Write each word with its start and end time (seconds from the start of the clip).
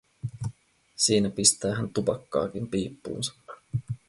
Siinä 0.95 1.29
pistää 1.29 1.75
hän 1.75 1.89
tupakkaakin 1.93 2.67
piippuunsa. 2.69 3.33